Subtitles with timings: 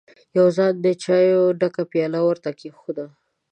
[0.35, 3.05] يوه ځوان د چايو ډکه پياله ور ته کېښوده.